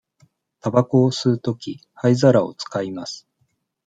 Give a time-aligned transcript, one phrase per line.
[0.61, 3.27] たばこを吸うとき、灰皿を使います。